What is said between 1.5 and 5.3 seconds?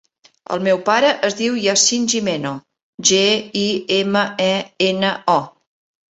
Yassine Gimeno: ge, i, ema, e, ena,